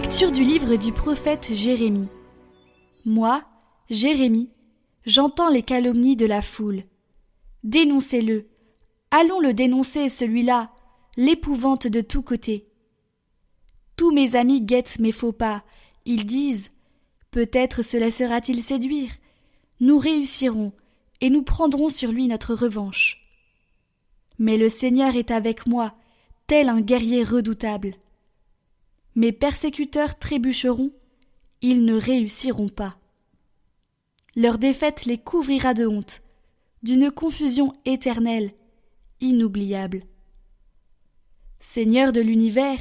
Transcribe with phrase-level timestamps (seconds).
[0.00, 2.06] Lecture du livre du prophète Jérémie.
[3.04, 3.42] Moi,
[3.90, 4.48] Jérémie,
[5.04, 6.84] j'entends les calomnies de la foule.
[7.64, 8.46] Dénoncez-le.
[9.10, 10.70] Allons le dénoncer, celui-là,
[11.16, 12.68] l'épouvante de tous côtés.
[13.96, 15.64] Tous mes amis guettent mes faux pas.
[16.04, 16.70] Ils disent
[17.32, 19.10] Peut-être se laissera-t-il séduire.
[19.80, 20.72] Nous réussirons,
[21.20, 23.28] et nous prendrons sur lui notre revanche.
[24.38, 25.96] Mais le Seigneur est avec moi,
[26.46, 27.96] tel un guerrier redoutable.
[29.18, 30.92] Mes persécuteurs trébucheront,
[31.60, 32.96] ils ne réussiront pas.
[34.36, 36.22] Leur défaite les couvrira de honte,
[36.84, 38.52] d'une confusion éternelle,
[39.20, 40.04] inoubliable.
[41.58, 42.78] Seigneur de l'univers,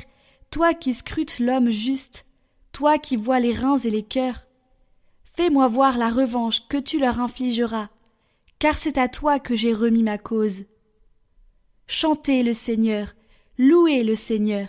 [0.52, 2.28] toi qui scrutes l'homme juste,
[2.72, 4.45] toi qui vois les reins et les cœurs,
[5.23, 7.89] fais-moi voir la revanche que tu leur infligeras,
[8.59, 10.66] car c'est à toi que j'ai remis ma cause.
[11.88, 13.16] Chantez le Seigneur,
[13.58, 14.67] louez le Seigneur.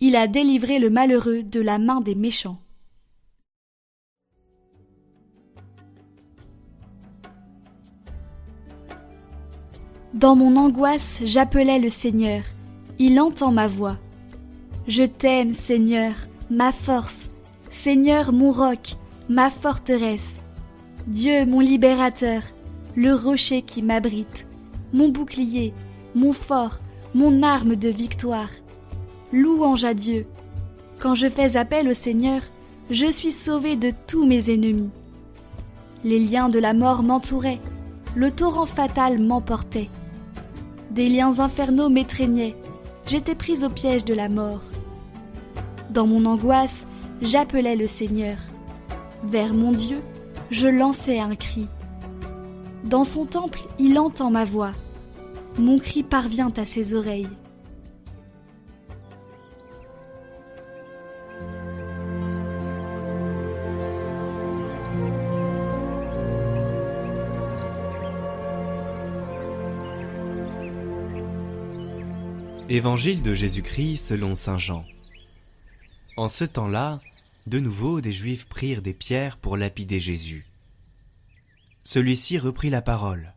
[0.00, 2.60] Il a délivré le malheureux de la main des méchants.
[10.12, 12.42] Dans mon angoisse, j'appelais le Seigneur.
[12.98, 13.98] Il entend ma voix.
[14.86, 16.14] Je t'aime, Seigneur,
[16.50, 17.28] ma force,
[17.70, 18.96] Seigneur mon roc,
[19.28, 20.30] ma forteresse.
[21.06, 22.42] Dieu mon libérateur,
[22.94, 24.46] le rocher qui m'abrite,
[24.92, 25.72] mon bouclier,
[26.14, 26.80] mon fort,
[27.14, 28.50] mon arme de victoire.
[29.32, 30.24] Louange à Dieu.
[31.00, 32.42] Quand je fais appel au Seigneur,
[32.90, 34.90] je suis sauvé de tous mes ennemis.
[36.04, 37.60] Les liens de la mort m'entouraient,
[38.14, 39.90] le torrent fatal m'emportait.
[40.92, 42.54] Des liens infernaux m'étreignaient,
[43.04, 44.62] j'étais pris au piège de la mort.
[45.90, 46.86] Dans mon angoisse,
[47.20, 48.38] j'appelais le Seigneur.
[49.24, 49.98] Vers mon Dieu,
[50.52, 51.66] je lançais un cri.
[52.84, 54.72] Dans son temple, il entend ma voix.
[55.58, 57.28] Mon cri parvient à ses oreilles.
[72.68, 74.84] Évangile de Jésus-Christ selon Saint Jean.
[76.16, 77.00] En ce temps-là,
[77.46, 80.46] de nouveau des Juifs prirent des pierres pour lapider Jésus.
[81.84, 83.34] Celui-ci reprit la parole.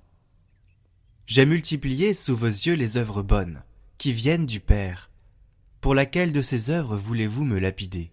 [1.27, 3.61] J'ai multiplié sous vos yeux les œuvres bonnes,
[3.99, 5.11] qui viennent du Père.
[5.79, 8.11] Pour laquelle de ces œuvres voulez-vous me lapider?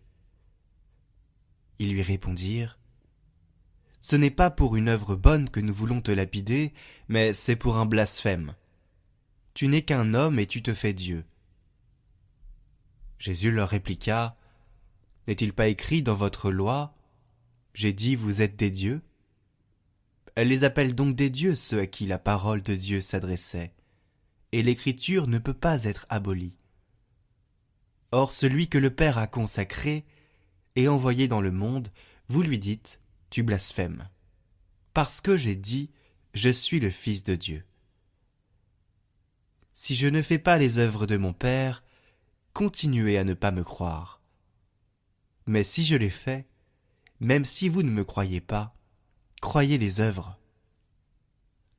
[1.78, 2.78] Ils lui répondirent.
[4.02, 6.74] Ce n'est pas pour une œuvre bonne que nous voulons te lapider,
[7.08, 8.54] mais c'est pour un blasphème.
[9.56, 11.24] Tu n'es qu'un homme et tu te fais Dieu.
[13.18, 14.36] Jésus leur répliqua.
[15.26, 16.94] N'est-il pas écrit dans votre loi
[17.72, 19.00] J'ai dit vous êtes des dieux?
[20.34, 23.72] Elle les appelle donc des dieux ceux à qui la parole de Dieu s'adressait,
[24.52, 26.58] et l'écriture ne peut pas être abolie.
[28.12, 30.04] Or celui que le Père a consacré
[30.74, 31.88] et envoyé dans le monde,
[32.28, 33.00] vous lui dites
[33.30, 34.06] Tu blasphèmes.
[34.92, 35.92] Parce que j'ai dit
[36.34, 37.64] Je suis le Fils de Dieu.
[39.78, 41.84] Si je ne fais pas les œuvres de mon Père,
[42.54, 44.22] continuez à ne pas me croire.
[45.44, 46.48] Mais si je les fais,
[47.20, 48.74] même si vous ne me croyez pas,
[49.42, 50.38] croyez les œuvres.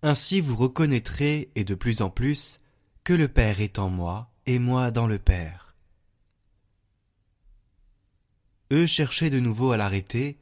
[0.03, 2.59] Ainsi vous reconnaîtrez, et de plus en plus,
[3.03, 5.75] que le Père est en moi, et moi dans le Père.
[8.71, 10.37] Eux cherchaient de nouveau à l'arrêter,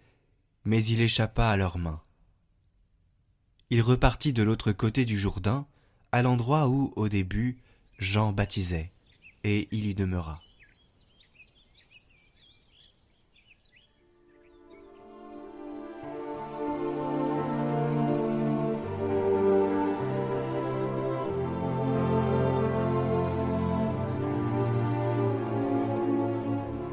[0.65, 2.03] mais il échappa à leurs mains.
[3.69, 5.65] Il repartit de l'autre côté du Jourdain,
[6.15, 7.57] à l'endroit où, au début,
[7.99, 8.89] Jean baptisait,
[9.43, 10.39] et il y demeura.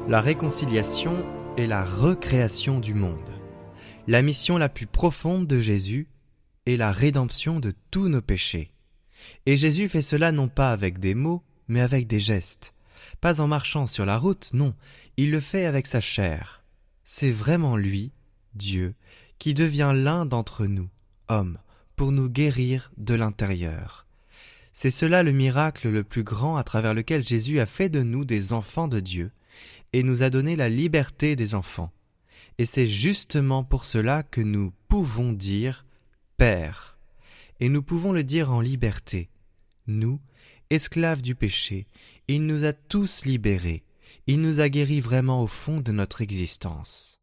[0.09, 1.15] La réconciliation
[1.55, 3.17] est la recréation du monde.
[4.05, 6.09] La mission la plus profonde de Jésus
[6.65, 8.72] est la rédemption de tous nos péchés.
[9.45, 12.73] Et Jésus fait cela non pas avec des mots, mais avec des gestes.
[13.21, 14.73] Pas en marchant sur la route, non,
[15.17, 16.63] il le fait avec sa chair.
[17.03, 18.11] C'est vraiment lui,
[18.55, 18.95] Dieu,
[19.39, 20.89] qui devient l'un d'entre nous,
[21.27, 21.57] hommes,
[21.95, 24.05] pour nous guérir de l'intérieur.
[24.71, 28.25] C'est cela le miracle le plus grand à travers lequel Jésus a fait de nous
[28.25, 29.31] des enfants de Dieu,
[29.93, 31.91] et nous a donné la liberté des enfants.
[32.57, 35.85] Et c'est justement pour cela que nous pouvons dire
[36.37, 36.92] Père
[37.63, 39.29] et nous pouvons le dire en liberté.
[39.87, 40.19] Nous,
[40.69, 41.87] esclaves du péché,
[42.27, 43.85] il nous a tous libérés,
[44.27, 47.21] il nous a guéris vraiment au fond de notre existence.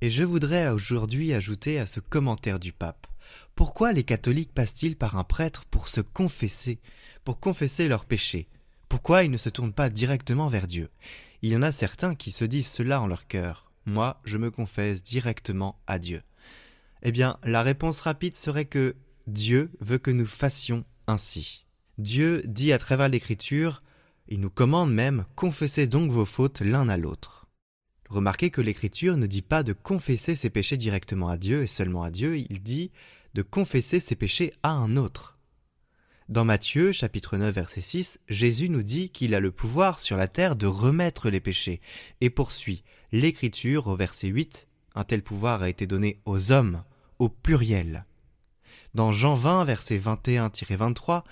[0.00, 3.08] Et je voudrais aujourd'hui ajouter à ce commentaire du pape.
[3.56, 6.78] Pourquoi les catholiques passent-ils par un prêtre pour se confesser,
[7.24, 8.46] pour confesser leurs péchés?
[8.88, 10.88] Pourquoi ils ne se tournent pas directement vers Dieu?
[11.42, 13.72] Il y en a certains qui se disent cela en leur cœur.
[13.86, 16.22] Moi, je me confesse directement à Dieu.
[17.02, 18.94] Eh bien, la réponse rapide serait que
[19.32, 21.64] Dieu veut que nous fassions ainsi.
[21.96, 23.82] Dieu dit à travers l'Écriture,
[24.28, 27.46] il nous commande même, confessez donc vos fautes l'un à l'autre.
[28.10, 32.02] Remarquez que l'Écriture ne dit pas de confesser ses péchés directement à Dieu et seulement
[32.02, 32.90] à Dieu, il dit
[33.32, 35.38] de confesser ses péchés à un autre.
[36.28, 40.28] Dans Matthieu chapitre 9 verset 6, Jésus nous dit qu'il a le pouvoir sur la
[40.28, 41.80] terre de remettre les péchés
[42.20, 46.84] et poursuit l'Écriture au verset 8, un tel pouvoir a été donné aux hommes,
[47.18, 48.04] au pluriel.
[48.94, 51.22] Dans Jean 20 verset 21-23,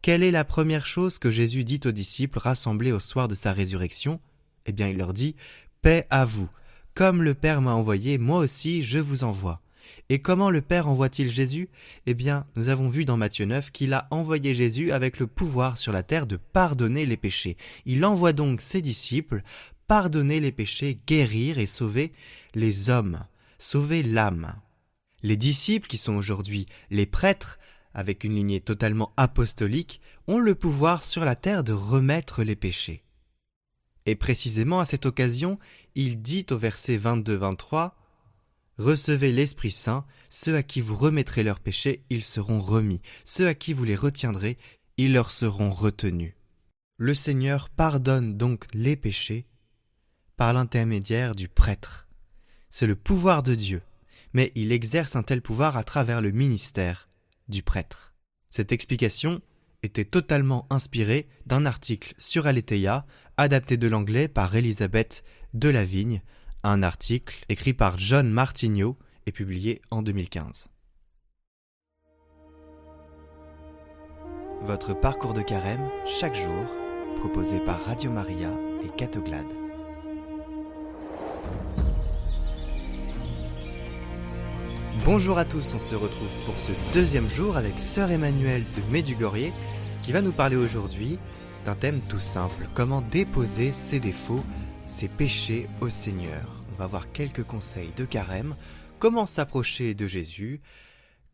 [0.00, 3.52] quelle est la première chose que Jésus dit aux disciples rassemblés au soir de sa
[3.52, 4.20] résurrection?
[4.64, 5.36] Eh bien il leur dit
[5.82, 6.48] Paix à vous.
[6.94, 9.60] Comme le Père m'a envoyé, moi aussi je vous envoie.
[10.08, 11.68] Et comment le Père envoie-t-il Jésus?
[12.06, 15.76] Eh bien, nous avons vu dans Matthieu 9 qu'il a envoyé Jésus avec le pouvoir
[15.76, 17.58] sur la terre de pardonner les péchés.
[17.84, 19.42] Il envoie donc ses disciples
[19.88, 22.12] pardonner les péchés, guérir et sauver
[22.54, 23.20] les hommes,
[23.58, 24.54] sauver l'âme.
[25.22, 27.58] Les disciples, qui sont aujourd'hui les prêtres,
[27.92, 33.04] avec une lignée totalement apostolique, ont le pouvoir sur la terre de remettre les péchés.
[34.06, 35.58] Et précisément à cette occasion,
[35.94, 37.92] il dit au verset 22-23
[38.78, 43.54] Recevez l'Esprit Saint, ceux à qui vous remettrez leurs péchés, ils seront remis, ceux à
[43.54, 44.56] qui vous les retiendrez,
[44.96, 46.34] ils leur seront retenus.
[46.96, 49.46] Le Seigneur pardonne donc les péchés
[50.36, 52.08] par l'intermédiaire du prêtre.
[52.70, 53.82] C'est le pouvoir de Dieu,
[54.32, 57.08] mais il exerce un tel pouvoir à travers le ministère
[57.48, 58.14] du prêtre.
[58.50, 59.40] Cette explication
[59.82, 63.06] était totalement inspirée d'un article sur Aletheia,
[63.36, 65.24] adapté de l'anglais par Elisabeth
[65.54, 66.22] Delavigne,
[66.62, 70.68] un article écrit par John Martineau et publié en 2015.
[74.62, 75.88] Votre parcours de carême,
[76.20, 76.66] chaque jour,
[77.16, 78.50] proposé par Radio Maria
[78.84, 79.59] et Catoglade.
[85.04, 89.52] Bonjour à tous, on se retrouve pour ce deuxième jour avec Sœur Emmanuelle de Médugorier
[90.02, 91.18] qui va nous parler aujourd'hui
[91.64, 94.44] d'un thème tout simple, comment déposer ses défauts
[94.84, 96.62] ses péchés au Seigneur.
[96.72, 98.56] On va voir quelques conseils de carême,
[98.98, 100.60] comment s'approcher de Jésus,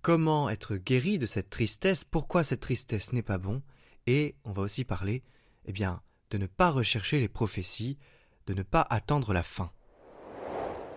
[0.01, 3.63] comment être guéri de cette tristesse, pourquoi cette tristesse n'est pas bon,
[4.07, 5.25] et on va aussi parler,
[5.65, 7.99] eh bien, de ne pas rechercher les prophéties,
[8.47, 9.73] de ne pas attendre la fin.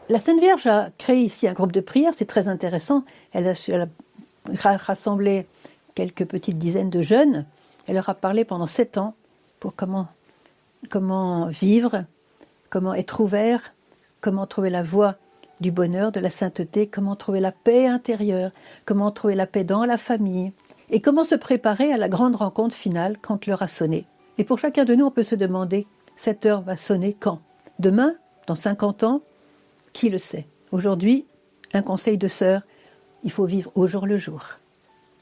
[0.09, 3.03] La Sainte Vierge a créé ici un groupe de prière, c'est très intéressant.
[3.31, 5.45] Elle a, rassemblé
[5.94, 7.45] quelques petites dizaines de jeunes.
[7.88, 9.13] Elle leur a parlé pendant sept ans
[9.59, 10.07] pour comment,
[10.89, 12.06] comment vivre
[12.69, 13.73] comment être ouvert,
[14.21, 15.15] comment trouver la voie
[15.59, 18.51] du bonheur, de la sainteté, comment trouver la paix intérieure,
[18.85, 20.53] comment trouver la paix dans la famille,
[20.89, 24.05] et comment se préparer à la grande rencontre finale quand l'heure a sonné.
[24.38, 25.85] Et pour chacun de nous, on peut se demander,
[26.15, 27.41] cette heure va sonner quand?
[27.79, 28.13] Demain?
[28.47, 29.21] Dans 50 ans?
[29.94, 30.47] Qui le sait?
[30.71, 31.25] Aujourd'hui,
[31.74, 32.62] un conseil de sœur,
[33.24, 34.59] il faut vivre au jour le jour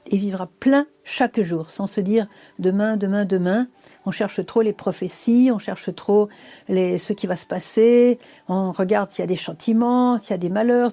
[0.10, 2.28] et vivre à plein chaque jour, sans se dire
[2.60, 3.68] demain, demain, demain.
[4.06, 6.30] On cherche trop les prophéties, on cherche trop
[6.70, 10.38] ce qui va se passer, on regarde s'il y a des chantiments, s'il y a
[10.38, 10.92] des malheurs.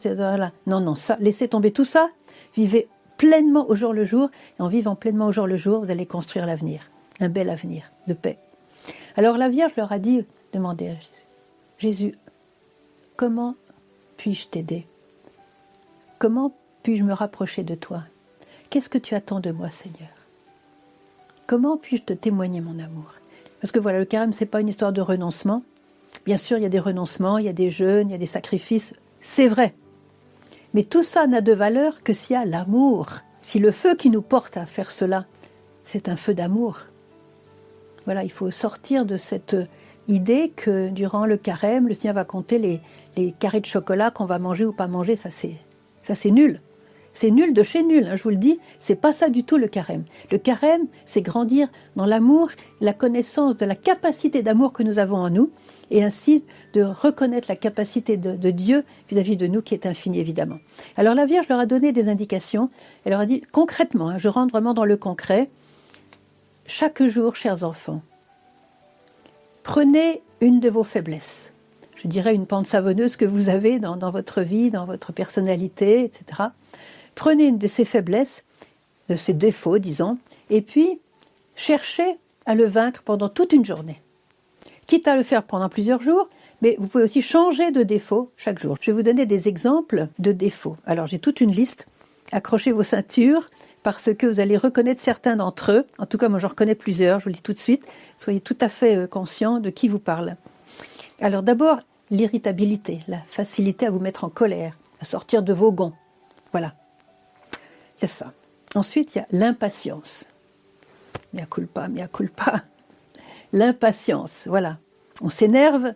[0.66, 2.10] Non, non, ça, laissez tomber tout ça.
[2.54, 5.90] Vivez pleinement au jour le jour, et en vivant pleinement au jour le jour, vous
[5.90, 6.90] allez construire l'avenir,
[7.20, 8.38] un bel avenir de paix.
[9.16, 10.94] Alors la Vierge leur a dit, demandez à
[11.78, 12.16] Jésus,
[13.16, 13.54] comment
[14.16, 14.86] puis-je t'aider?
[16.18, 18.04] Comment puis-je me rapprocher de toi?
[18.70, 20.10] Qu'est-ce que tu attends de moi, Seigneur?
[21.46, 23.14] Comment puis-je te témoigner mon amour?
[23.60, 25.62] Parce que voilà, le carême, c'est pas une histoire de renoncement.
[26.24, 28.18] Bien sûr, il y a des renoncements, il y a des jeûnes, il y a
[28.18, 29.74] des sacrifices, c'est vrai.
[30.72, 33.08] Mais tout ça n'a de valeur que s'il y a l'amour.
[33.40, 35.26] Si le feu qui nous porte à faire cela,
[35.82, 36.80] c'est un feu d'amour.
[38.06, 39.56] Voilà, il faut sortir de cette
[40.08, 42.80] idée que durant le carême, le Seigneur va compter les,
[43.16, 45.16] les carrés de chocolat qu'on va manger ou pas manger.
[45.16, 45.54] Ça, c'est,
[46.02, 46.60] ça, c'est nul.
[47.14, 49.56] C'est nul de chez nul, hein, je vous le dis, c'est pas ça du tout
[49.56, 50.02] le carême.
[50.32, 55.18] Le carême, c'est grandir dans l'amour, la connaissance de la capacité d'amour que nous avons
[55.18, 55.50] en nous,
[55.92, 60.58] et ainsi de reconnaître la capacité de, Dieu vis-à-vis de nous qui est infinie évidemment.
[60.96, 62.68] Alors la Vierge leur a donné des indications,
[63.04, 65.50] elle leur a dit concrètement, hein, je rentre vraiment dans le concret,
[66.66, 68.02] chaque jour, chers enfants,
[69.64, 71.52] prenez une de vos faiblesses.
[71.96, 76.50] Je dirais une pente savonneuse que vous avez dans, votre vie, dans votre personnalité, etc.
[77.16, 78.44] Prenez une de ses faiblesses,
[79.08, 80.18] de ses défauts, disons,
[80.50, 81.00] et puis
[81.56, 84.02] cherchez à le vaincre pendant toute une journée.
[84.86, 86.28] Quitte à le faire pendant plusieurs jours,
[86.60, 88.76] mais vous pouvez aussi changer de défaut chaque jour.
[88.80, 90.76] Je vais vous donner des exemples de défauts.
[90.84, 91.86] Alors j'ai toute une liste.
[92.32, 93.46] Accrochez vos ceintures
[93.84, 95.86] parce que vous allez reconnaître certains d'entre eux.
[95.98, 97.86] En tout cas, moi j'en reconnais plusieurs, je vous le dis tout de suite.
[98.18, 100.36] Soyez tout à fait euh, conscient de qui vous parle.
[101.20, 105.92] Alors d'abord, l'irritabilité, la facilité à vous mettre en colère, à sortir de vos gonds.
[106.50, 106.74] Voilà.
[107.96, 108.32] C'est ça.
[108.74, 110.24] Ensuite, il y a l'impatience.
[111.34, 112.64] Mia culpa, mia culpa.
[113.52, 114.78] L'impatience, voilà.
[115.20, 115.92] On s'énerve,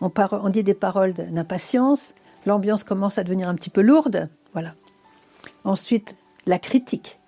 [0.00, 4.74] on, on, dit des paroles d'impatience, l'ambiance commence à devenir un petit peu lourde, voilà.
[5.64, 7.19] Ensuite, la critique.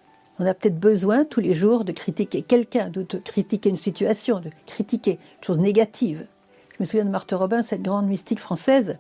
[0.43, 4.51] On a peut-être besoin tous les jours de critiquer quelqu'un, de, critiquer une situation, de
[4.67, 6.27] critiquer une chose négative.
[6.71, 8.99] Je me souviens de Marthe Robin, cette grande mystique française,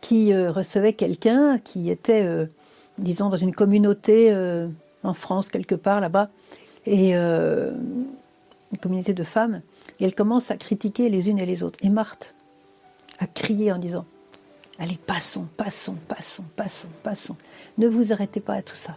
[0.00, 2.46] qui euh, recevait quelqu'un qui était, euh,
[2.96, 4.66] disons, dans une communauté euh,
[5.02, 6.30] en France, quelque part là-bas,
[6.86, 9.60] et une communauté de femmes,
[10.00, 11.78] et elle commence à critiquer les unes et les autres.
[11.82, 12.34] Et Marthe
[13.18, 14.06] a crié en disant
[14.78, 17.36] Allez, passons, passons, passons, passons, passons.
[17.76, 18.96] Ne vous arrêtez pas à tout ça.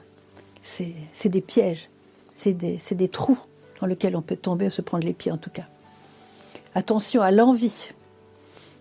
[0.66, 1.90] C'est des pièges,
[2.32, 3.38] c'est des, trous
[3.80, 5.68] dans lesquels on peut tomber se prendre les pieds en tout cas.
[6.74, 7.90] Attention à l'envie.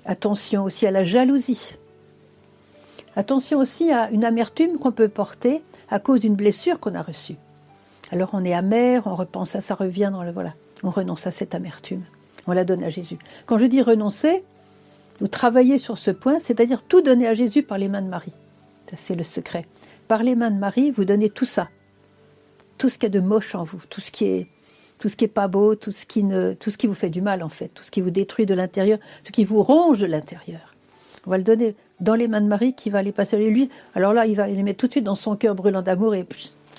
[0.06, 1.76] Attention aussi à la jalousie.
[3.16, 7.36] Attention aussi à une amertume qu'on peut porter à cause d'une blessure qu'on a reçue.
[8.10, 10.54] Alors on est amer, on repense à ça, revient dans le voilà.
[10.82, 12.02] On renonce à cette amertume.
[12.46, 13.18] On la donne à Jésus.
[13.46, 14.42] Quand je dis renoncer,
[15.20, 18.32] ou travailler sur ce point, c'est-à-dire tout donner à Jésus par les mains de Marie.
[18.90, 19.64] Ça, c'est le secret.
[20.08, 21.68] Par les mains de Marie, vous donnez tout ça.
[22.78, 25.92] Tout ce qui est de moche en vous, tout ce qui est, pas beau, tout
[25.92, 28.54] ce qui ne, vous fait du mal, en fait, tout ce qui vous détruit de
[28.54, 30.74] l'intérieur, tout ce qui vous ronge de l'intérieur.
[31.26, 33.70] On va le donner dans les mains de Marie qui va les passer à lui.
[33.94, 36.26] Alors là, il va les mettre tout de suite dans son cœur brûlant d'amour et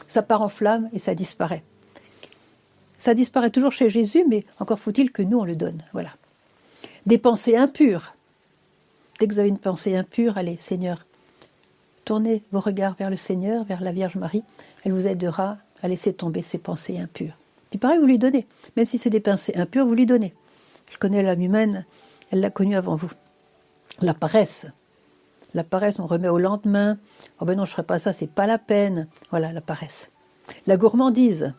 [0.07, 1.63] ça part en flamme et ça disparaît.
[2.97, 5.81] Ça disparaît toujours chez Jésus, mais encore faut-il que nous on le donne.
[5.93, 6.11] Voilà.
[7.05, 8.13] Des pensées impures.
[9.19, 11.05] Dès que vous avez une pensée impure, allez, Seigneur,
[12.05, 14.43] tournez vos regards vers le Seigneur, vers la Vierge Marie.
[14.83, 17.37] Elle vous aidera à laisser tomber ces pensées impures.
[17.69, 18.47] Puis pareil, vous lui donnez.
[18.77, 20.33] Même si c'est des pensées impures, vous lui donnez.
[20.89, 21.85] Je connais l'âme humaine,
[22.31, 23.11] elle l'a connue avant vous.
[24.01, 24.67] La paresse.
[25.53, 26.97] La paresse, on remet au lendemain.
[27.39, 29.07] Oh ben non, je ne ferai pas ça, c'est pas la peine.
[29.31, 30.11] Voilà, la paresse.
[30.67, 31.53] La gourmandise.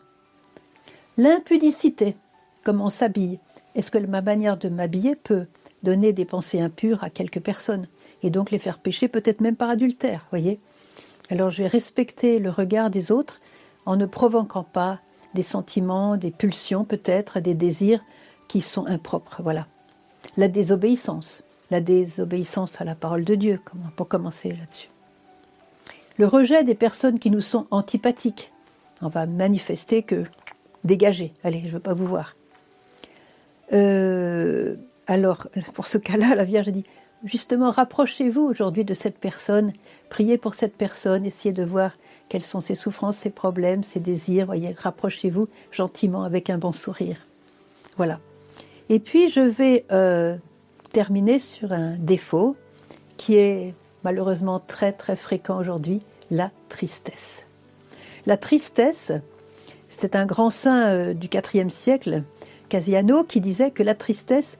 [1.17, 2.15] L'impudicité.
[2.63, 3.39] Comment on s'habille.
[3.75, 5.47] Est-ce que ma manière de m'habiller peut
[5.83, 7.87] donner des pensées impures à quelques personnes
[8.23, 10.59] et donc les faire pécher peut-être même par adultère, voyez
[11.29, 13.39] Alors je vais respecter le regard des autres
[13.85, 14.99] en ne provoquant pas
[15.33, 18.03] des sentiments, des pulsions peut-être, des désirs
[18.47, 19.67] qui sont impropres, voilà.
[20.35, 23.59] La désobéissance, la désobéissance à la parole de Dieu,
[23.95, 24.89] pour commencer là-dessus.
[26.17, 28.51] Le rejet des personnes qui nous sont antipathiques.
[29.01, 30.25] On va manifester que
[30.83, 32.35] dégagez, allez, je ne veux pas vous voir.
[33.73, 34.75] Euh,
[35.07, 36.85] alors, pour ce cas-là, la Vierge dit,
[37.23, 39.71] justement, rapprochez-vous aujourd'hui de cette personne,
[40.09, 41.93] priez pour cette personne, essayez de voir
[42.27, 47.25] quelles sont ses souffrances, ses problèmes, ses désirs, voyez, rapprochez-vous gentiment avec un bon sourire.
[47.95, 48.19] Voilà.
[48.89, 50.35] Et puis, je vais euh,
[50.91, 52.57] terminer sur un défaut
[53.15, 53.73] qui est
[54.03, 57.45] malheureusement très très fréquent aujourd'hui, la tristesse.
[58.25, 59.13] La tristesse,
[59.87, 62.23] c'était un grand saint euh, du IVe siècle,
[62.67, 64.59] Casiano, qui disait que la tristesse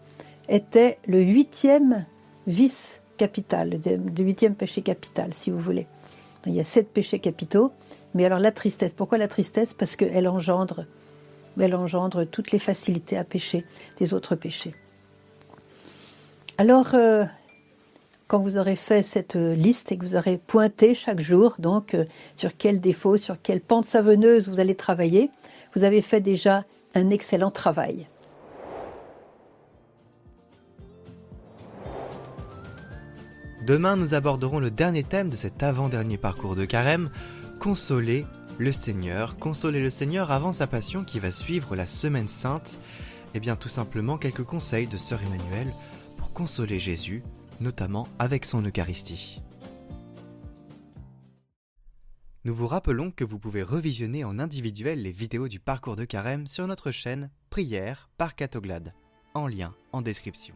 [0.50, 2.06] était le huitième
[2.46, 5.88] vice capital, le huitième péché capital, si vous voulez.
[6.46, 7.72] Il y a sept péchés capitaux,
[8.14, 9.74] mais alors la tristesse, pourquoi la tristesse?
[9.74, 10.86] Parce qu'elle engendre,
[11.60, 13.66] elle engendre toutes les facilités à pécher
[13.98, 14.74] des autres péchés.
[16.58, 17.26] Alors, euh,
[18.28, 22.06] quand vous aurez fait cette liste et que vous aurez pointé chaque jour, donc euh,
[22.36, 25.30] sur quel défaut, sur quelle pente savonneuse vous allez travailler,
[25.76, 28.08] vous avez fait déjà un excellent travail.
[33.68, 37.10] Demain, nous aborderons le dernier thème de cet avant-dernier parcours de carême,
[37.60, 38.26] consoler
[38.58, 39.36] le Seigneur.
[39.36, 42.80] Consoler le Seigneur avant sa passion qui va suivre la semaine sainte.
[43.34, 45.74] Eh bien tout simplement quelques conseils de Sœur Emmanuel
[46.16, 47.24] pour consoler Jésus,
[47.60, 49.42] notamment avec son Eucharistie.
[52.46, 56.48] Nous vous rappelons que vous pouvez revisionner en individuel les vidéos du parcours de carême
[56.48, 58.94] sur notre chaîne Prière par Catoglade,
[59.34, 60.56] en lien en description.